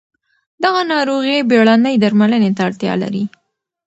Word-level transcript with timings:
دغه 0.63 0.81
ناروغي 0.91 1.37
بېړنۍ 1.49 1.95
درملنې 2.03 2.51
ته 2.57 2.61
اړتیا 2.67 2.93
لري. 3.03 3.23